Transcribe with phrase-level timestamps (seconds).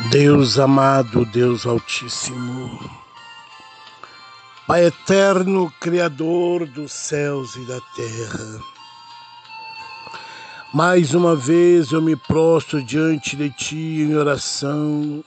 [0.00, 2.90] Deus amado, Deus Altíssimo,
[4.66, 8.60] Pai eterno, Criador dos céus e da terra.
[10.72, 15.22] Mais uma vez eu me prostro diante de Ti em oração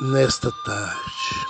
[0.00, 1.46] nesta tarde.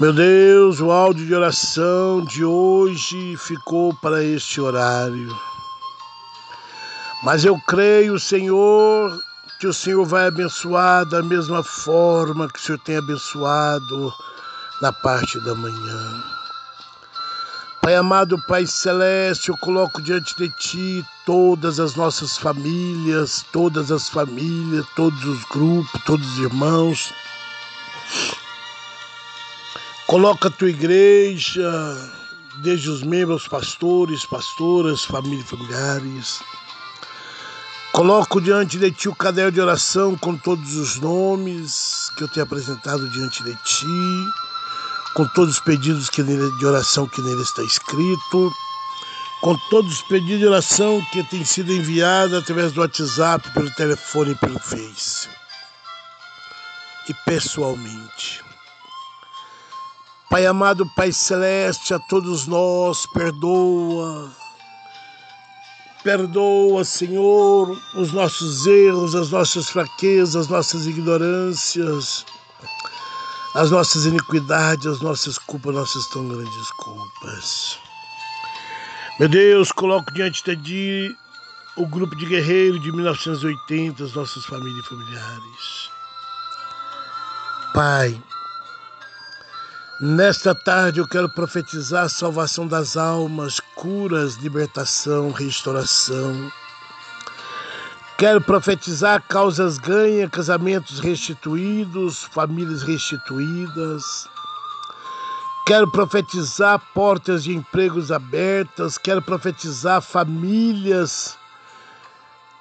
[0.00, 5.32] Meu Deus, o áudio de oração de hoje ficou para este horário.
[7.22, 9.16] Mas eu creio, Senhor,
[9.62, 14.12] que o Senhor vai abençoar da mesma forma que o Senhor tem abençoado
[14.80, 16.24] na parte da manhã.
[17.80, 24.08] Pai amado, Pai celeste, eu coloco diante de Ti todas as nossas famílias, todas as
[24.08, 27.12] famílias, todos os grupos, todos os irmãos.
[30.08, 31.70] Coloca a Tua igreja,
[32.64, 36.42] desde os membros, pastores, pastoras, famílias, familiares.
[37.92, 42.44] Coloco diante de ti o caderno de oração com todos os nomes que eu tenho
[42.44, 43.86] apresentado diante de ti,
[45.12, 48.50] com todos os pedidos que nele, de oração que nele está escrito,
[49.42, 54.30] com todos os pedidos de oração que têm sido enviados através do WhatsApp, pelo telefone
[54.30, 55.28] e pelo Face.
[57.10, 58.42] E pessoalmente.
[60.30, 64.41] Pai amado, Pai celeste, a todos nós, perdoa
[66.02, 72.26] Perdoa, Senhor, os nossos erros, as nossas fraquezas, as nossas ignorâncias,
[73.54, 77.78] as nossas iniquidades, as nossas culpas, nossas tão grandes culpas.
[79.20, 81.16] Meu Deus, coloco diante de ti
[81.76, 85.90] o grupo de guerreiros de 1980, as nossas famílias e familiares.
[87.72, 88.20] Pai,
[90.04, 96.50] Nesta tarde eu quero profetizar salvação das almas, curas, libertação, restauração.
[98.18, 104.28] Quero profetizar causas ganhas, casamentos restituídos, famílias restituídas.
[105.68, 108.98] Quero profetizar portas de empregos abertas.
[108.98, 111.38] Quero profetizar famílias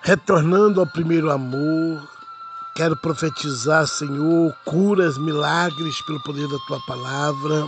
[0.03, 2.07] retornando ao primeiro amor.
[2.81, 7.67] Quero profetizar, Senhor, curas, milagres pelo poder da tua palavra.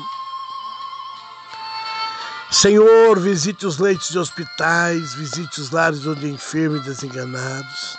[2.49, 7.95] Senhor, visite os leitos de hospitais, visite os lares onde enfermos e desenganados.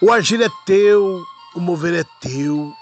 [0.00, 1.22] O agir é teu,
[1.54, 2.74] o mover é teu,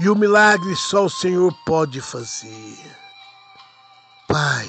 [0.00, 2.96] e o milagre só o Senhor pode fazer.
[4.26, 4.68] Pai,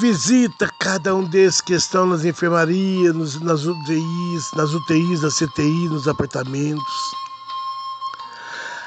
[0.00, 5.88] Visita cada um desses que estão nas enfermarias, nos, nas UTIs, nas UTIs, nas CTI,
[5.90, 6.94] nos apartamentos.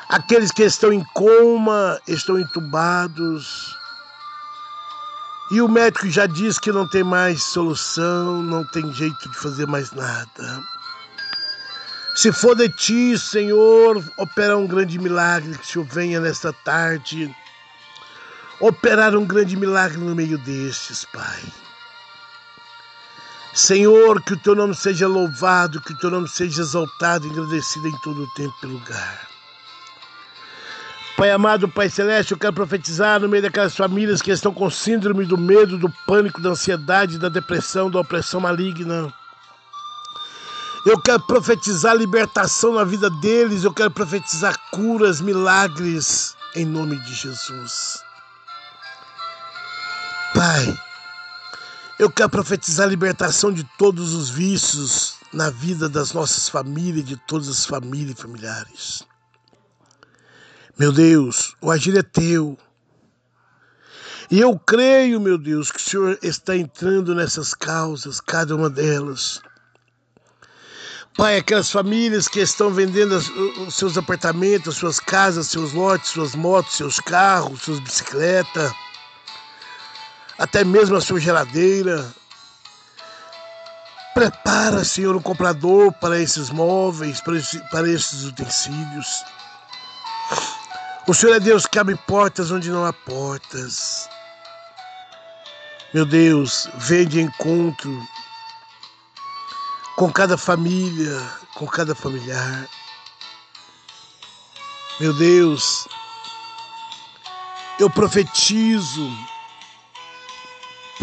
[0.09, 3.75] Aqueles que estão em coma, estão entubados.
[5.51, 9.68] E o médico já diz que não tem mais solução, não tem jeito de fazer
[9.68, 10.63] mais nada.
[12.16, 17.31] Se for de ti, Senhor, opera um grande milagre, que o Senhor venha nesta tarde
[18.59, 21.44] operar um grande milagre no meio destes, Pai.
[23.53, 27.88] Senhor, que o teu nome seja louvado, que o teu nome seja exaltado e agradecido
[27.88, 29.28] em todo o tempo e lugar.
[31.16, 35.24] Pai amado, Pai celeste, eu quero profetizar no meio daquelas famílias que estão com síndrome
[35.25, 39.13] do medo, do pânico, da ansiedade, da depressão, da opressão maligna.
[40.86, 47.13] Eu quero profetizar libertação na vida deles, eu quero profetizar curas, milagres, em nome de
[47.13, 48.03] Jesus.
[50.34, 50.76] Pai,
[52.00, 57.16] eu quero profetizar a libertação de todos os vícios na vida das nossas famílias, de
[57.28, 59.04] todas as famílias e familiares.
[60.78, 62.58] Meu Deus, o agir é teu.
[64.32, 69.40] E eu creio, meu Deus, que o Senhor está entrando nessas causas, cada uma delas.
[71.16, 73.16] Pai, aquelas famílias que estão vendendo
[73.68, 78.74] os seus apartamentos, suas casas, seus lotes, suas motos, seus carros, suas bicicletas
[80.38, 82.06] até mesmo a sua geladeira.
[84.14, 89.24] Prepara, Senhor, um comprador para esses móveis, para esses utensílios.
[91.07, 94.07] O Senhor é Deus que abre portas onde não há portas.
[95.94, 97.92] Meu Deus, vem de encontro
[99.96, 101.22] com cada família,
[101.56, 102.68] com cada familiar.
[105.00, 105.88] Meu Deus,
[107.80, 109.12] eu profetizo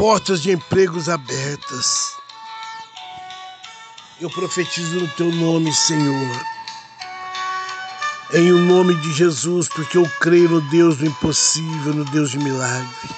[0.01, 2.17] portas de empregos abertas.
[4.19, 6.47] Eu profetizo no teu nome, Senhor.
[8.33, 12.39] Em o nome de Jesus, porque eu creio no Deus do impossível, no Deus de
[12.39, 13.11] milagre.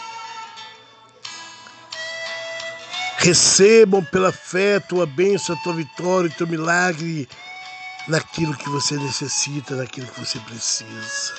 [3.18, 7.28] Recebam pela fé tua bênção, tua vitória, teu milagre
[8.08, 11.32] naquilo que você necessita, naquilo que você precisa.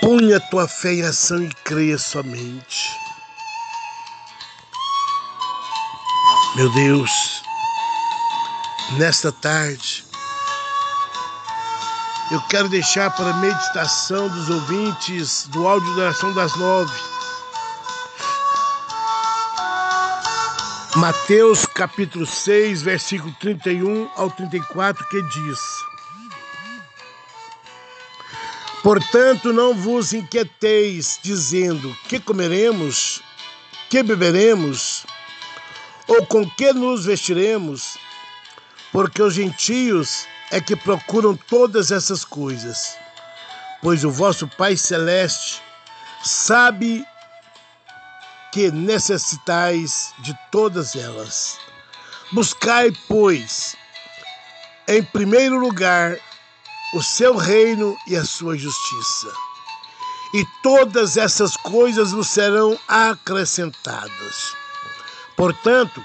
[0.00, 3.05] Ponha a tua fé em ação e creia somente.
[6.56, 7.42] Meu Deus,
[8.92, 10.02] nesta tarde,
[12.30, 16.98] eu quero deixar para a meditação dos ouvintes do áudio da oração das nove.
[20.94, 25.60] Mateus capítulo 6, versículo 31 ao 34, que diz:
[28.82, 33.20] Portanto, não vos inquieteis, dizendo: que comeremos,
[33.90, 35.04] que beberemos,
[36.08, 37.96] ou com que nos vestiremos,
[38.92, 42.96] porque os gentios é que procuram todas essas coisas,
[43.82, 45.60] pois o vosso Pai Celeste
[46.22, 47.04] sabe
[48.52, 51.58] que necessitais de todas elas.
[52.32, 53.76] Buscai, pois,
[54.88, 56.16] em primeiro lugar,
[56.94, 59.32] o seu reino e a sua justiça.
[60.34, 64.54] E todas essas coisas vos serão acrescentadas.
[65.36, 66.02] Portanto,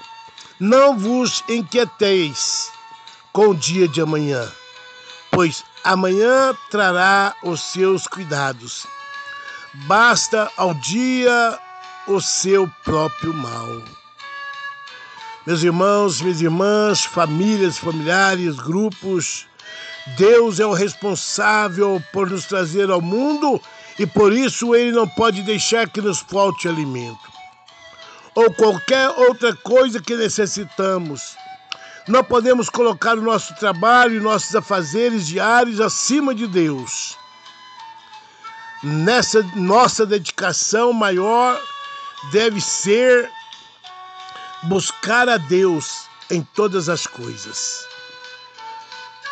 [0.59, 2.69] não vos inquieteis
[3.31, 4.51] com o dia de amanhã,
[5.31, 8.85] pois amanhã trará os seus cuidados.
[9.87, 11.57] Basta ao dia
[12.07, 13.81] o seu próprio mal.
[15.47, 19.47] Meus irmãos, minhas irmãs, famílias, familiares, grupos,
[20.17, 23.61] Deus é o responsável por nos trazer ao mundo
[23.97, 27.30] e por isso ele não pode deixar que nos falte alimento
[28.35, 31.35] ou qualquer outra coisa que necessitamos.
[32.07, 37.17] Não podemos colocar o nosso trabalho e nossos afazeres diários acima de Deus.
[38.83, 41.61] Nessa nossa dedicação maior
[42.31, 43.29] deve ser
[44.63, 47.85] buscar a Deus em todas as coisas.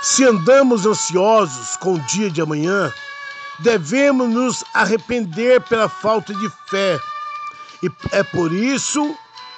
[0.02, 2.94] Se andamos ansiosos com o dia de amanhã,
[3.60, 6.98] devemos nos arrepender pela falta de fé.
[7.82, 9.16] E é por isso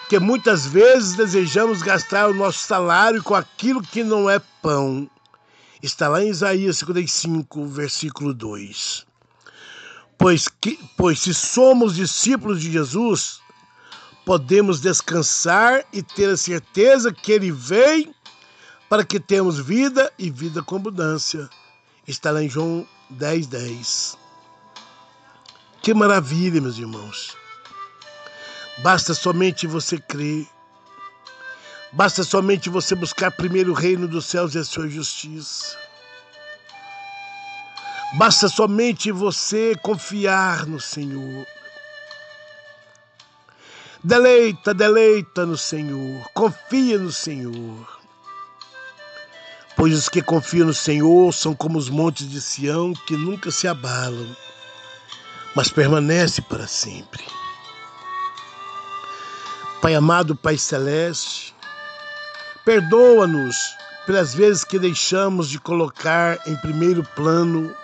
[0.09, 5.09] que muitas vezes desejamos gastar o nosso salário com aquilo que não é pão.
[5.81, 9.05] Está lá em Isaías 55, versículo 2.
[10.17, 13.39] Pois, que, pois se somos discípulos de Jesus,
[14.25, 18.13] podemos descansar e ter a certeza que Ele vem
[18.87, 21.49] para que tenhamos vida e vida com abundância.
[22.05, 24.17] Está lá em João 10, 10.
[25.81, 27.40] Que maravilha, meus irmãos.
[28.81, 30.47] Basta somente você crer.
[31.91, 35.77] Basta somente você buscar primeiro o reino dos céus e a sua justiça.
[38.13, 41.45] Basta somente você confiar no Senhor.
[44.03, 46.27] Deleita, deleita no Senhor.
[46.33, 47.99] Confia no Senhor.
[49.75, 53.67] Pois os que confiam no Senhor são como os montes de Sião que nunca se
[53.67, 54.35] abalam,
[55.55, 57.23] mas permanece para sempre.
[59.81, 61.55] Pai amado, Pai celeste,
[62.63, 63.57] perdoa-nos
[64.05, 67.75] pelas vezes que deixamos de colocar em primeiro plano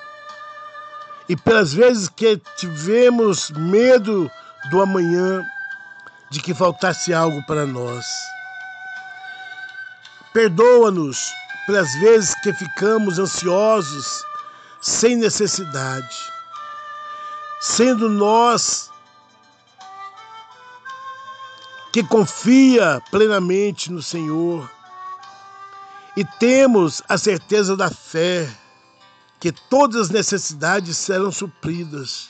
[1.27, 4.29] e pelas vezes que tivemos medo
[4.69, 5.43] do amanhã,
[6.29, 8.05] de que faltasse algo para nós.
[10.31, 11.33] Perdoa-nos
[11.65, 14.23] pelas vezes que ficamos ansiosos
[14.79, 16.15] sem necessidade,
[17.59, 18.91] sendo nós
[21.97, 24.69] que confia plenamente no Senhor
[26.15, 28.47] e temos a certeza da fé
[29.39, 32.29] que todas as necessidades serão supridas.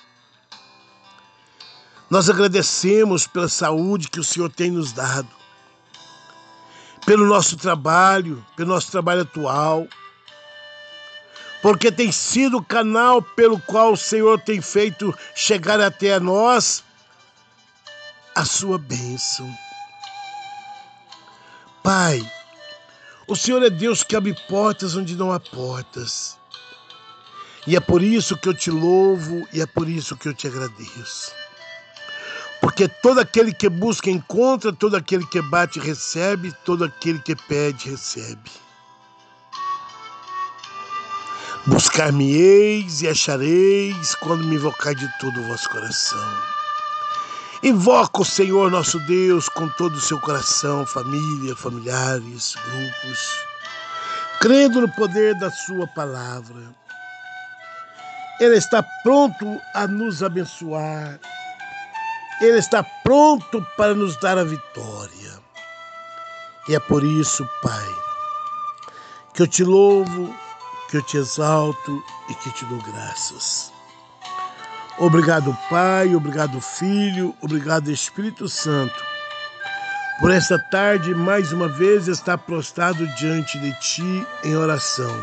[2.10, 5.28] Nós agradecemos pela saúde que o Senhor tem nos dado,
[7.06, 9.86] pelo nosso trabalho, pelo nosso trabalho atual,
[11.62, 16.86] porque tem sido o canal pelo qual o Senhor tem feito chegar até a nós
[18.38, 19.52] a sua bênção.
[21.84, 22.22] Pai,
[23.28, 26.38] o Senhor é Deus que abre portas onde não há portas.
[27.66, 30.46] E é por isso que eu te louvo e é por isso que eu te
[30.46, 31.32] agradeço.
[32.62, 37.90] Porque todo aquele que busca encontra, todo aquele que bate recebe, todo aquele que pede
[37.90, 38.52] recebe.
[41.66, 46.57] Buscar-me-eis e achareis quando me invocar de todo o vosso coração.
[47.64, 53.46] Invoca o Senhor nosso Deus com todo o seu coração, família, familiares, grupos,
[54.40, 56.76] crendo no poder da Sua palavra.
[58.40, 61.20] Ele está pronto a nos abençoar
[62.40, 65.40] Ele está pronto para nos dar a vitória.
[66.70, 67.96] E é por isso, Pai,
[69.34, 70.36] que eu te louvo,
[70.90, 73.77] que eu te exalto e que te dou graças.
[75.00, 78.96] Obrigado, Pai, obrigado, Filho, obrigado, Espírito Santo,
[80.20, 85.16] por esta tarde mais uma vez estar prostrado diante de Ti em oração,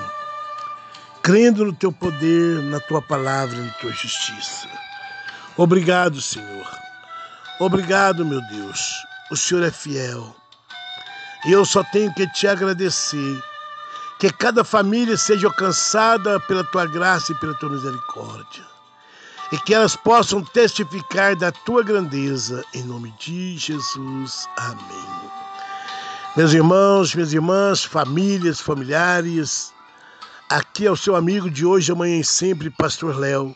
[1.24, 4.68] crendo no Teu poder, na Tua palavra, na Tua justiça.
[5.56, 6.70] Obrigado, Senhor.
[7.58, 9.04] Obrigado, meu Deus.
[9.28, 10.36] O Senhor é fiel.
[11.46, 13.42] E eu só tenho que te agradecer.
[14.20, 18.73] Que cada família seja alcançada pela tua graça e pela tua misericórdia
[19.52, 24.48] e que elas possam testificar da tua grandeza, em nome de Jesus.
[24.56, 25.30] Amém.
[26.36, 29.72] Meus irmãos, minhas irmãs, famílias, familiares,
[30.48, 33.54] aqui é o seu amigo de hoje, amanhã e sempre, Pastor Léo,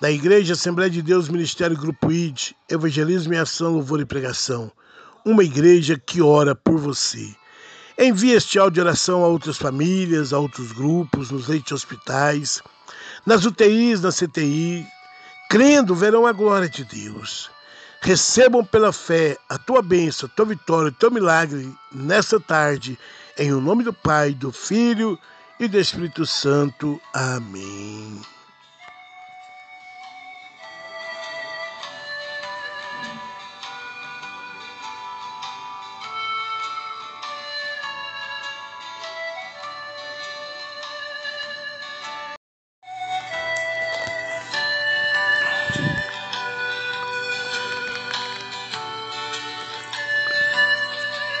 [0.00, 4.70] da Igreja Assembleia de Deus, Ministério Grupo ID, Evangelismo e Ação, Louvor e Pregação,
[5.24, 7.34] uma igreja que ora por você.
[7.98, 12.62] Envie este áudio de oração a outras famílias, a outros grupos, nos leitos de hospitais,
[13.24, 14.86] nas UTIs, na CTI,
[15.48, 17.50] crendo, verão a glória de Deus.
[18.00, 22.98] Recebam pela fé a tua bênção, a tua vitória, o teu milagre nessa tarde,
[23.38, 25.18] em o nome do Pai, do Filho
[25.58, 27.00] e do Espírito Santo.
[27.12, 28.20] Amém.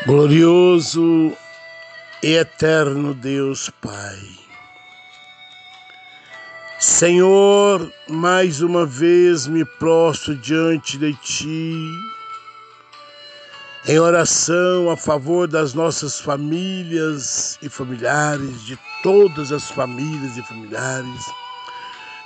[0.06, 1.36] Glorioso
[2.22, 4.20] e eterno Deus Pai.
[6.78, 11.74] Senhor, mais uma vez me prostro diante de Ti,
[13.88, 21.24] em oração a favor das nossas famílias e familiares, de todas as famílias e familiares,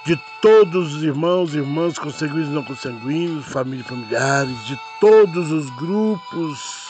[0.05, 5.51] de todos os irmãos e irmãs consanguíneos e não consanguíneos, famílias e familiares, de todos
[5.51, 6.90] os grupos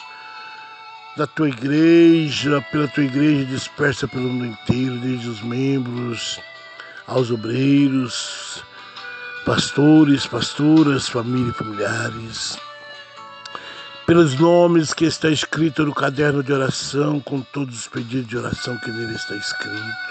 [1.21, 6.41] da tua igreja, pela tua igreja dispersa pelo mundo inteiro, desde os membros
[7.07, 8.65] aos obreiros,
[9.45, 12.59] pastores, pastoras, família e familiares.
[14.07, 18.79] Pelos nomes que está escrito no caderno de oração, com todos os pedidos de oração
[18.79, 20.11] que nele está escrito.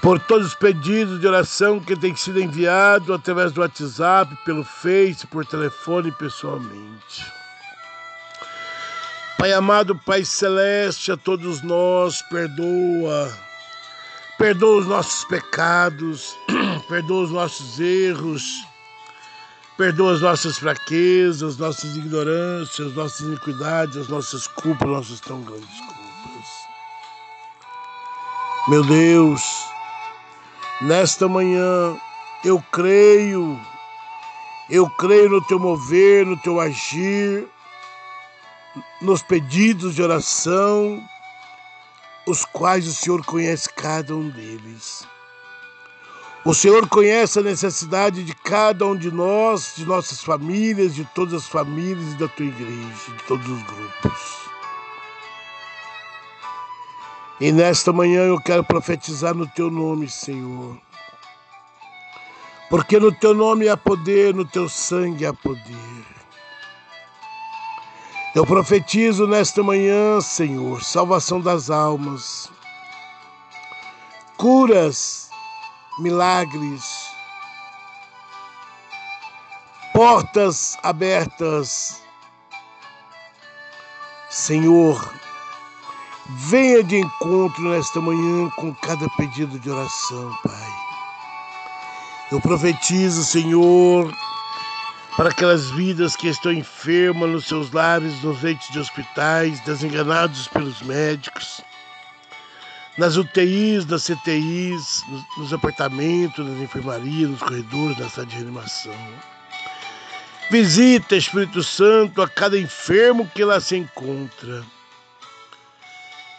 [0.00, 5.26] Por todos os pedidos de oração que têm sido enviados através do WhatsApp, pelo Face,
[5.26, 7.45] por telefone e pessoalmente.
[9.38, 13.30] Pai amado, Pai celeste, a todos nós, perdoa.
[14.38, 16.34] Perdoa os nossos pecados,
[16.88, 18.42] perdoa os nossos erros,
[19.76, 25.96] perdoa as nossas fraquezas, nossas ignorâncias, nossas iniquidades, as nossas culpas, nossas tão grandes culpas.
[28.68, 29.42] Meu Deus,
[30.80, 31.94] nesta manhã
[32.42, 33.60] eu creio,
[34.70, 37.46] eu creio no teu mover, no teu agir,
[39.00, 41.02] nos pedidos de oração,
[42.26, 45.06] os quais o Senhor conhece cada um deles.
[46.44, 51.34] O Senhor conhece a necessidade de cada um de nós, de nossas famílias, de todas
[51.34, 54.46] as famílias da tua igreja, de todos os grupos.
[57.40, 60.78] E nesta manhã eu quero profetizar no teu nome, Senhor.
[62.70, 66.15] Porque no teu nome há poder, no teu sangue há poder.
[68.36, 72.52] Eu profetizo nesta manhã, Senhor, salvação das almas,
[74.36, 75.30] curas,
[76.00, 76.84] milagres,
[79.94, 82.02] portas abertas.
[84.28, 85.14] Senhor,
[86.26, 90.72] venha de encontro nesta manhã com cada pedido de oração, Pai.
[92.30, 94.14] Eu profetizo, Senhor,
[95.16, 100.82] para aquelas vidas que estão enfermas nos seus lares, nos leitos de hospitais, desenganados pelos
[100.82, 101.62] médicos,
[102.98, 105.02] nas UTIs, nas CTIs,
[105.38, 108.94] nos, apartamentos, nas enfermarias, nos corredores, na sala de reanimação.
[110.50, 114.62] Visita, Espírito Santo, a cada enfermo que lá se encontra.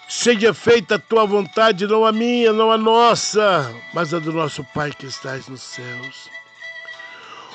[0.07, 4.63] Seja feita a tua vontade, não a minha, não a nossa, mas a do nosso
[4.74, 6.37] Pai que estás nos céus.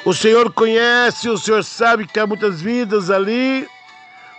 [0.04, 3.68] O Senhor conhece, o Senhor sabe que há muitas vidas ali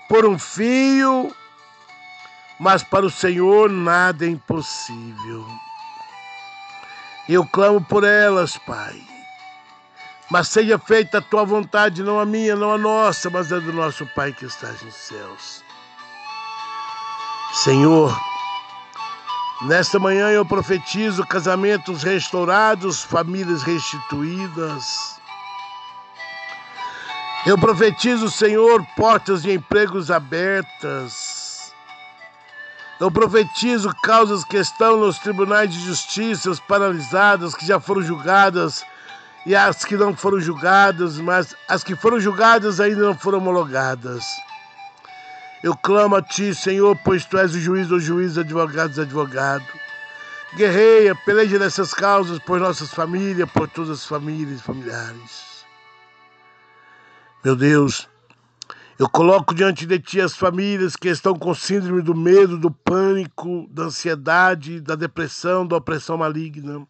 [0.09, 1.33] por um fio,
[2.59, 5.47] mas para o Senhor nada é impossível.
[7.29, 9.01] Eu clamo por elas, Pai.
[10.29, 13.71] Mas seja feita a tua vontade, não a minha, não a nossa, mas a do
[13.71, 15.63] nosso Pai que estás nos céus.
[17.53, 18.19] Senhor,
[19.61, 25.22] nesta manhã eu profetizo casamentos restaurados, famílias restituídas.
[27.45, 31.73] Eu profetizo, Senhor, portas de empregos abertas.
[33.01, 38.85] Eu profetizo causas que estão nos tribunais de justiça paralisadas, que já foram julgadas
[39.45, 44.23] e as que não foram julgadas, mas as que foram julgadas ainda não foram homologadas.
[45.61, 49.65] Eu clamo a ti, Senhor, pois tu és o juiz dos juízes, advogados, advogado.
[50.55, 55.52] Guerreia, peleja nessas causas por nossas famílias, por todas as famílias e familiares.
[57.43, 58.07] Meu Deus,
[58.97, 63.67] eu coloco diante de ti as famílias que estão com síndrome do medo, do pânico,
[63.69, 66.87] da ansiedade, da depressão, da opressão maligna.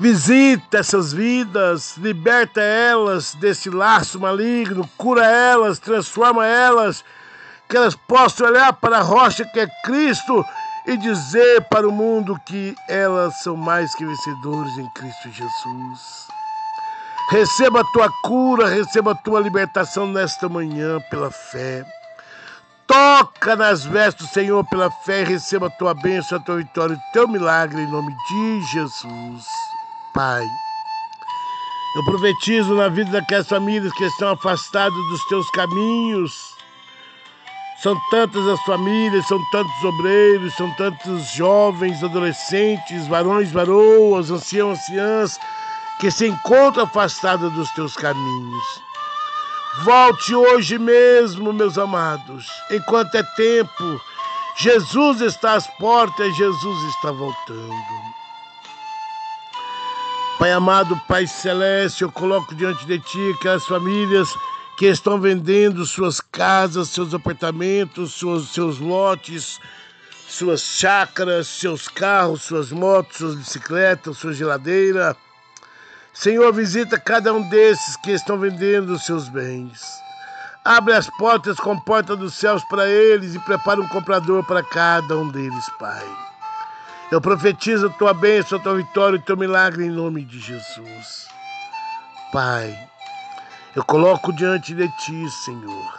[0.00, 7.04] Visita essas vidas, liberta elas desse laço maligno, cura elas, transforma elas,
[7.68, 10.44] que elas possam olhar para a rocha que é Cristo
[10.84, 16.35] e dizer para o mundo que elas são mais que vencedores em Cristo Jesus.
[17.28, 21.84] Receba a tua cura, receba a tua libertação nesta manhã pela fé.
[22.86, 26.94] Toca nas vestes do Senhor pela fé e receba a tua bênção, a tua vitória,
[26.94, 29.44] o teu milagre em nome de Jesus.
[30.14, 30.44] Pai.
[31.96, 36.54] Eu profetizo na vida daquelas famílias que estão afastadas dos teus caminhos.
[37.82, 45.40] São tantas as famílias, são tantos obreiros, são tantos jovens, adolescentes, varões, varoas, anciãos, anciãs,
[45.98, 48.82] que se encontram afastados dos teus caminhos.
[49.82, 54.00] Volte hoje mesmo, meus amados, enquanto é tempo.
[54.58, 57.74] Jesus está às portas, Jesus está voltando.
[60.38, 64.28] Pai amado, Pai celeste, eu coloco diante de Ti aquelas famílias
[64.76, 69.58] que estão vendendo suas casas, seus apartamentos, seus, seus lotes,
[70.28, 75.16] suas chácaras, seus carros, suas motos, suas bicicletas, sua geladeira.
[76.16, 80.02] Senhor, visita cada um desses que estão vendendo seus bens.
[80.64, 85.14] Abre as portas com porta dos céus para eles e prepara um comprador para cada
[85.14, 86.06] um deles, Pai.
[87.12, 91.28] Eu profetizo a tua bênção, a tua vitória, o teu milagre em nome de Jesus.
[92.32, 92.74] Pai,
[93.76, 95.94] eu coloco diante de ti, Senhor,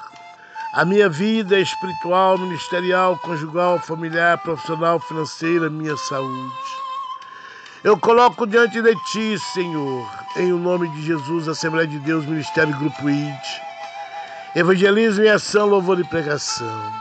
[0.74, 6.87] a minha vida espiritual, ministerial, conjugal, familiar, profissional, financeira, minha saúde.
[7.84, 12.76] Eu coloco diante de ti, Senhor, em o nome de Jesus, Assembleia de Deus, Ministério
[12.76, 13.40] Grupo ID,
[14.56, 16.92] Evangelismo e Ação, Louvor e Pregação.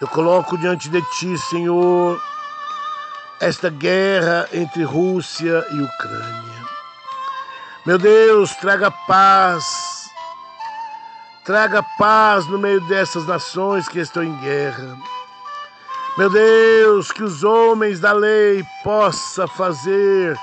[0.00, 2.22] Eu coloco diante de ti, Senhor,
[3.40, 6.58] esta guerra entre Rússia e Ucrânia.
[7.84, 10.08] Meu Deus, traga paz.
[11.44, 14.96] Traga paz no meio dessas nações que estão em guerra.
[16.18, 20.36] Meu Deus, que os homens da lei possam fazer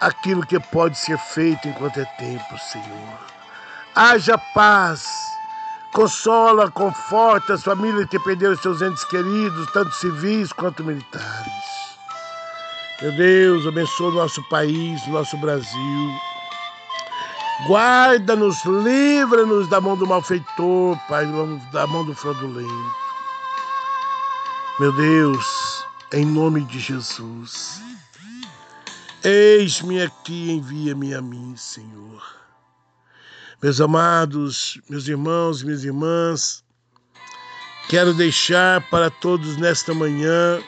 [0.00, 3.18] aquilo que pode ser feito enquanto é tempo, Senhor.
[3.96, 5.04] Haja paz.
[5.92, 11.98] Consola, conforta as famílias que perderam seus entes queridos, tanto civis quanto militares.
[13.02, 16.20] Meu Deus, abençoa o nosso país, o nosso Brasil.
[17.66, 21.26] Guarda-nos, livra-nos da mão do malfeitor, Pai,
[21.72, 22.99] da mão do fraudulento.
[24.80, 27.82] Meu Deus, em nome de Jesus,
[29.22, 32.24] eis-me aqui, envia-me a mim, Senhor.
[33.62, 36.64] Meus amados, meus irmãos, minhas irmãs,
[37.90, 40.62] quero deixar para todos nesta manhã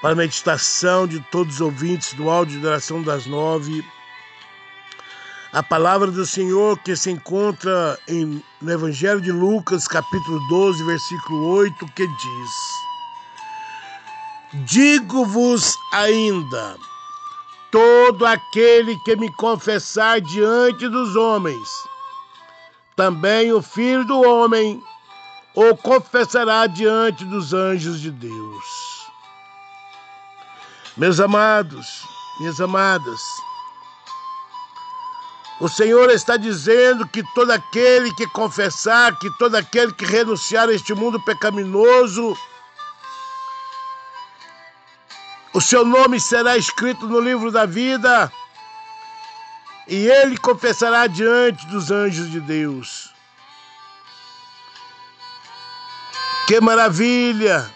[0.00, 3.84] para a meditação de todos os ouvintes do áudio de oração das nove.
[5.52, 11.48] A palavra do Senhor que se encontra em, no Evangelho de Lucas, capítulo 12, versículo
[11.48, 12.89] 8, que diz:
[14.52, 16.76] Digo-vos ainda,
[17.70, 21.68] todo aquele que me confessar diante dos homens,
[22.96, 24.82] também o Filho do Homem
[25.54, 28.64] o confessará diante dos anjos de Deus.
[30.96, 32.04] Meus amados,
[32.40, 33.20] minhas amadas,
[35.60, 40.72] o Senhor está dizendo que todo aquele que confessar, que todo aquele que renunciar a
[40.72, 42.36] este mundo pecaminoso,
[45.52, 48.32] o seu nome será escrito no livro da vida
[49.88, 53.10] e ele confessará diante dos anjos de Deus.
[56.46, 57.70] Que maravilha!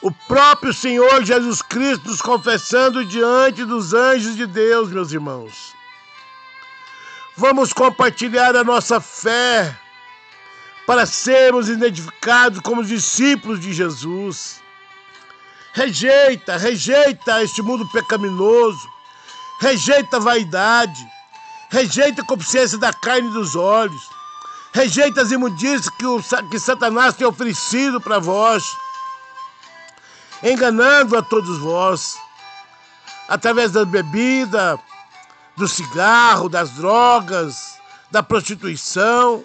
[0.00, 5.74] o próprio Senhor Jesus Cristo nos confessando diante dos anjos de Deus, meus irmãos.
[7.36, 9.76] Vamos compartilhar a nossa fé
[10.86, 14.60] para sermos identificados como discípulos de Jesus.
[15.78, 18.88] Rejeita, rejeita este mundo pecaminoso,
[19.60, 21.06] rejeita a vaidade,
[21.70, 24.02] rejeita a consciência da carne e dos olhos,
[24.72, 28.64] rejeita as imundícias que, o, que Satanás tem oferecido para vós,
[30.42, 32.18] enganando a todos vós,
[33.28, 34.78] através da bebida,
[35.56, 37.78] do cigarro, das drogas,
[38.10, 39.44] da prostituição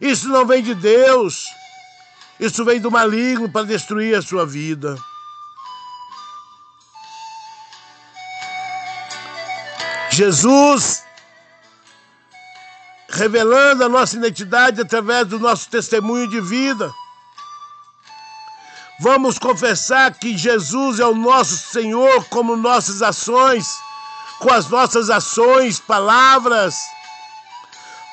[0.00, 1.46] isso não vem de Deus.
[2.38, 4.96] Isso vem do maligno para destruir a sua vida.
[10.16, 11.04] Jesus,
[13.10, 16.90] revelando a nossa identidade através do nosso testemunho de vida.
[19.00, 23.68] Vamos confessar que Jesus é o nosso Senhor, como nossas ações,
[24.38, 26.74] com as nossas ações, palavras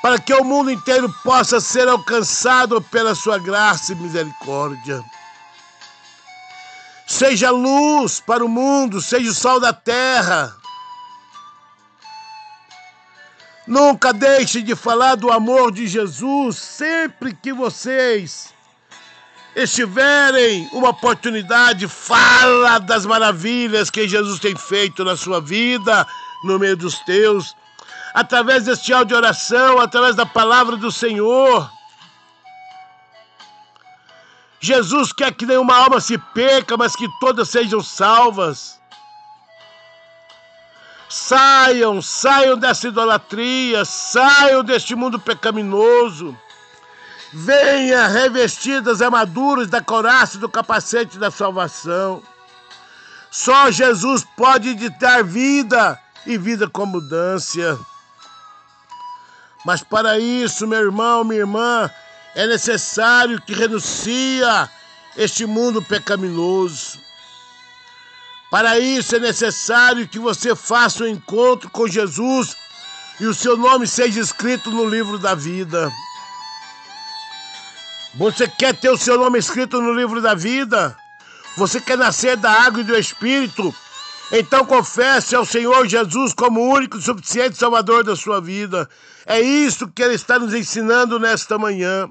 [0.02, 5.02] para que o mundo inteiro possa ser alcançado pela sua graça e misericórdia.
[7.06, 10.54] Seja luz para o mundo, seja o sol da terra.
[13.66, 18.52] Nunca deixe de falar do amor de Jesus sempre que vocês
[19.56, 26.06] estiverem uma oportunidade, fala das maravilhas que Jesus tem feito na sua vida,
[26.44, 27.54] no meio dos teus
[28.14, 31.68] através deste áudio de oração, através da palavra do Senhor.
[34.60, 38.80] Jesus quer que nenhuma alma se perca, mas que todas sejam salvas.
[41.16, 46.36] Saiam, saiam dessa idolatria, saiam deste mundo pecaminoso.
[47.32, 52.20] Venha revestidas armaduras da coraça do capacete da salvação.
[53.30, 55.96] Só Jesus pode dar vida
[56.26, 57.78] e vida com mudança.
[59.64, 61.88] Mas para isso, meu irmão, minha irmã,
[62.34, 64.68] é necessário que renuncia
[65.16, 67.03] este mundo pecaminoso.
[68.54, 72.54] Para isso é necessário que você faça um encontro com Jesus
[73.18, 75.90] e o seu nome seja escrito no livro da vida.
[78.14, 80.96] Você quer ter o seu nome escrito no livro da vida?
[81.56, 83.74] Você quer nascer da água e do Espírito?
[84.30, 88.88] Então confesse ao Senhor Jesus como o único e suficiente Salvador da sua vida.
[89.26, 92.08] É isso que Ele está nos ensinando nesta manhã.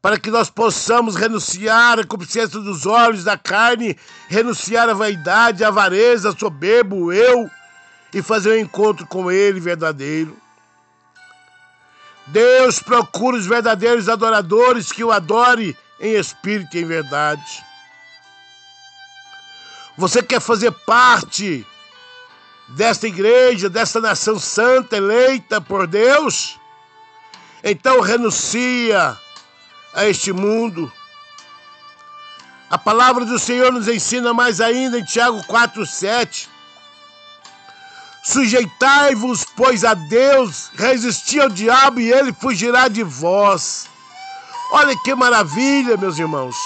[0.00, 3.96] Para que nós possamos renunciar à consciência dos olhos, da carne,
[4.28, 7.50] renunciar à vaidade, à avareza, soberbo, eu,
[8.12, 10.36] e fazer um encontro com Ele verdadeiro.
[12.28, 17.64] Deus procura os verdadeiros adoradores que o adore em espírito e em verdade.
[19.96, 21.66] Você quer fazer parte
[22.68, 26.58] desta igreja, desta nação santa eleita por Deus?
[27.62, 29.16] Então renuncia
[29.96, 30.92] a este mundo.
[32.70, 36.48] A palavra do Senhor nos ensina mais ainda em Tiago 4:7.
[38.22, 43.88] Sujeitai-vos, pois, a Deus, resisti ao diabo e ele fugirá de vós.
[44.72, 46.56] Olha que maravilha, meus irmãos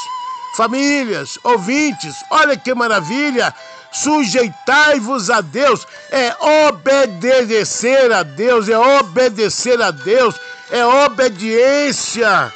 [0.57, 3.55] famílias, ouvintes, olha que maravilha!
[3.93, 6.37] Sujeitai-vos a Deus, é
[6.69, 10.35] obedecer a Deus, é obedecer a Deus,
[10.71, 12.53] é obediência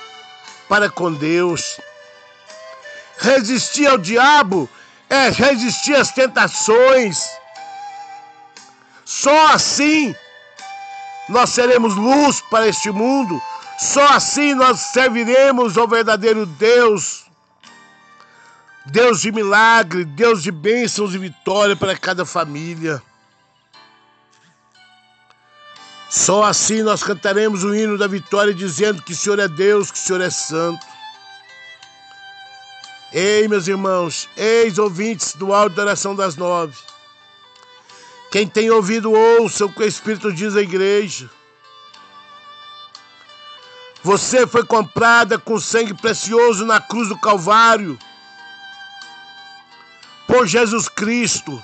[0.74, 1.80] para com Deus.
[3.18, 4.68] Resistir ao diabo
[5.08, 7.24] é resistir às tentações.
[9.04, 10.12] Só assim
[11.28, 13.40] nós seremos luz para este mundo.
[13.78, 17.24] Só assim nós serviremos ao verdadeiro Deus
[18.86, 23.00] Deus de milagre, Deus de bênçãos e vitória para cada família.
[26.14, 29.98] Só assim nós cantaremos o hino da vitória dizendo que o Senhor é Deus, que
[29.98, 30.86] o Senhor é santo.
[33.12, 36.76] Ei, meus irmãos, eis ouvintes do áudio da oração das nove.
[38.30, 41.28] Quem tem ouvido, ouça o que o Espírito diz à igreja.
[44.04, 47.98] Você foi comprada com sangue precioso na cruz do Calvário
[50.28, 51.60] por Jesus Cristo.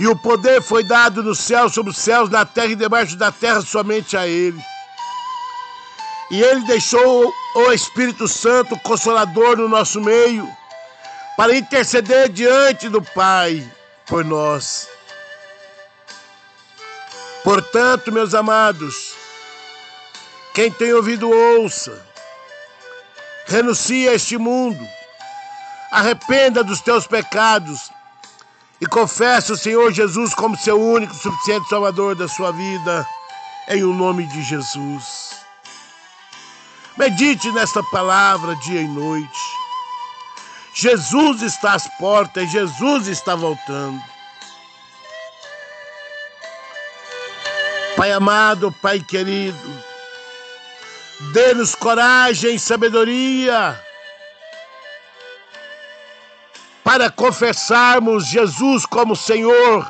[0.00, 3.30] E o poder foi dado no céu, sobre os céus, na terra e debaixo da
[3.30, 4.58] terra, somente a Ele.
[6.30, 10.48] E Ele deixou o Espírito Santo, Consolador, no nosso meio,
[11.36, 13.62] para interceder diante do Pai
[14.06, 14.88] por nós.
[17.44, 19.12] Portanto, meus amados,
[20.54, 22.02] quem tem ouvido, ouça.
[23.46, 24.82] Renuncie a este mundo
[25.90, 27.90] arrependa dos teus pecados
[28.80, 33.06] e confesse o Senhor Jesus como seu único suficiente Salvador da sua vida,
[33.68, 35.36] em o nome de Jesus.
[36.96, 39.38] Medite nesta palavra dia e noite.
[40.72, 44.02] Jesus está às portas, Jesus está voltando.
[47.96, 49.84] Pai amado, Pai querido,
[51.32, 53.78] dê-nos coragem e sabedoria
[56.90, 59.88] para confessarmos Jesus como Senhor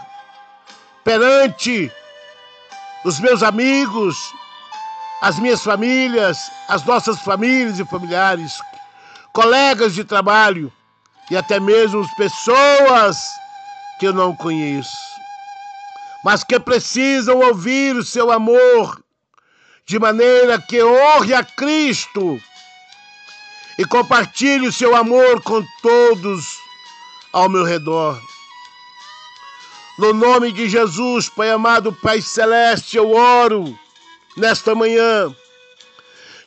[1.02, 1.90] perante
[3.06, 4.18] os meus amigos,
[5.22, 8.60] as minhas famílias, as nossas famílias e familiares,
[9.32, 10.70] colegas de trabalho
[11.30, 13.16] e até mesmo pessoas
[13.98, 14.98] que eu não conheço,
[16.22, 19.02] mas que precisam ouvir o seu amor
[19.86, 22.38] de maneira que honre a Cristo
[23.78, 26.60] e compartilhe o seu amor com todos
[27.32, 28.20] ao meu redor.
[29.98, 33.78] No nome de Jesus, Pai amado, Pai celeste, eu oro
[34.36, 35.34] nesta manhã.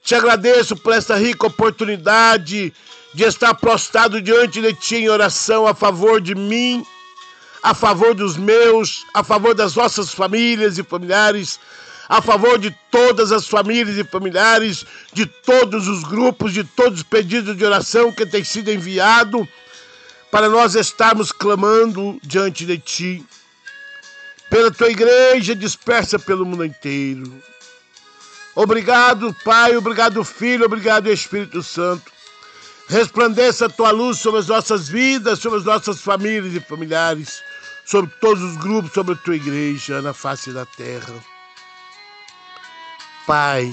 [0.04, 2.74] Te agradeço por esta rica oportunidade
[3.14, 6.86] de estar prostrado diante de Ti em oração a favor de mim,
[7.62, 11.60] a favor dos meus, a favor das nossas famílias e familiares,
[12.10, 17.04] a favor de todas as famílias e familiares, de todos os grupos, de todos os
[17.04, 19.48] pedidos de oração que têm sido enviado
[20.34, 23.24] para nós estarmos clamando diante de Ti,
[24.50, 27.32] pela Tua igreja dispersa pelo mundo inteiro.
[28.56, 32.12] Obrigado, Pai, obrigado, Filho, obrigado, Espírito Santo.
[32.88, 37.40] Resplandeça a Tua luz sobre as nossas vidas, sobre as nossas famílias e familiares,
[37.86, 41.14] sobre todos os grupos, sobre a Tua igreja na face da terra.
[43.28, 43.72] Pai,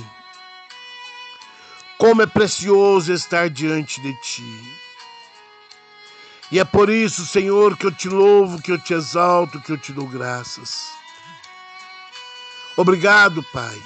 [1.96, 4.69] como é precioso estar diante de Ti.
[6.50, 9.78] E é por isso, Senhor, que eu te louvo, que eu te exalto, que eu
[9.78, 10.88] te dou graças.
[12.76, 13.80] Obrigado, Pai.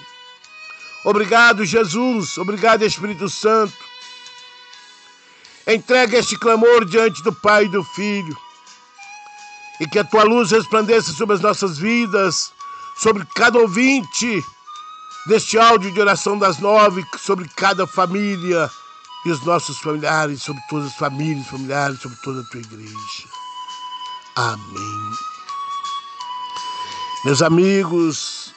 [1.05, 2.39] Obrigado, Jesus.
[2.39, 3.75] Obrigado, Espírito Santo.
[5.67, 8.37] Entrega este clamor diante do Pai e do Filho.
[9.79, 12.53] E que a tua luz resplandeça sobre as nossas vidas,
[12.97, 14.43] sobre cada ouvinte
[15.27, 18.71] deste áudio de oração das nove, sobre cada família
[19.25, 22.95] e os nossos familiares, sobre todas as famílias, familiares, sobre toda a tua igreja.
[24.37, 25.11] Amém.
[27.25, 28.53] Meus amigos,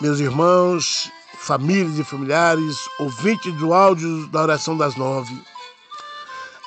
[0.00, 5.34] meus irmãos, famílias e familiares, ouvintes do áudio da oração das nove.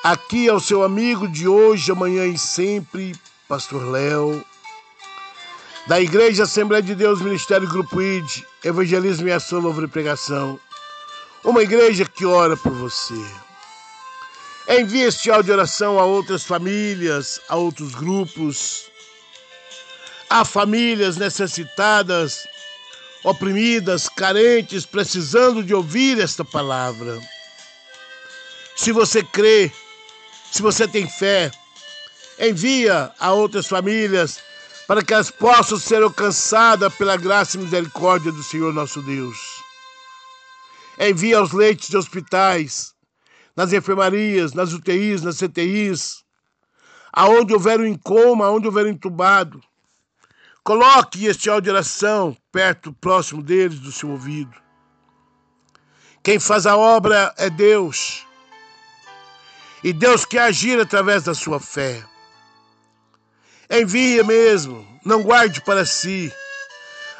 [0.03, 3.15] Aqui é o seu amigo de hoje, amanhã e sempre,
[3.47, 4.43] Pastor Léo,
[5.87, 10.59] da Igreja Assembleia de Deus, Ministério Grupo ID, Evangelismo e Ação, Louvor e Pregação.
[11.43, 13.21] Uma igreja que ora por você.
[14.69, 18.85] Envie este áudio de oração a outras famílias, a outros grupos,
[20.29, 22.47] a famílias necessitadas,
[23.25, 27.19] oprimidas, carentes, precisando de ouvir esta palavra.
[28.77, 29.69] Se você crê,
[30.49, 31.51] se você tem fé,
[32.39, 34.39] envia a outras famílias
[34.87, 39.62] para que elas possam ser alcançadas pela graça e misericórdia do Senhor nosso Deus.
[40.99, 42.93] Envia aos leitos de hospitais,
[43.55, 46.23] nas enfermarias, nas UTIs, nas CTIs,
[47.11, 49.61] aonde houver um coma, aonde houver um entubado.
[50.63, 54.55] Coloque este áudio de oração perto, próximo deles, do seu ouvido.
[56.23, 58.25] Quem faz a obra é Deus.
[59.83, 62.01] E Deus quer agir através da sua fé.
[63.69, 66.31] Envia mesmo, não guarde para si.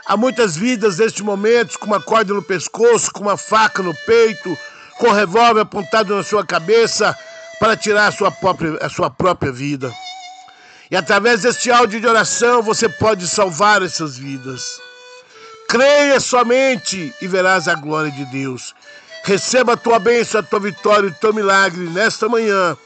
[0.06, 4.58] Há muitas vidas neste momento com uma corda no pescoço, com uma faca no peito,
[5.00, 7.18] com um revólver apontado na sua cabeça
[7.60, 9.94] para tirar a sua própria, a sua própria vida.
[10.92, 14.80] E através deste áudio de oração você pode salvar essas vidas.
[15.70, 18.76] Creia somente e verás a glória de Deus.
[19.24, 22.78] Receba a tua bênção, a tua vitória e o teu milagre nesta manhã.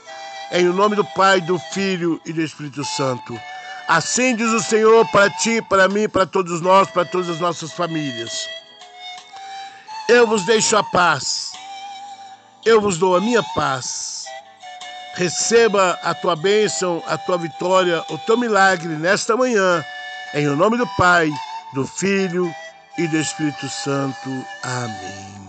[0.52, 3.38] Em nome do Pai, do Filho e do Espírito Santo.
[3.88, 7.72] Assim diz o Senhor para ti, para mim, para todos nós, para todas as nossas
[7.72, 8.50] famílias.
[10.10, 11.54] Eu vos deixo a paz.
[12.66, 14.26] Eu vos dou a minha paz.
[15.16, 19.84] Receba a tua bênção, a tua vitória, o teu milagre nesta manhã,
[20.34, 21.32] em o nome do Pai,
[21.74, 22.54] do Filho
[22.98, 24.30] e do Espírito Santo.
[24.64, 25.48] Amém.